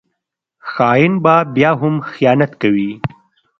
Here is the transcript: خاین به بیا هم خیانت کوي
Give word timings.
خاین 0.71 1.13
به 1.23 1.35
بیا 1.55 1.71
هم 1.81 1.95
خیانت 2.11 2.51
کوي 2.61 2.91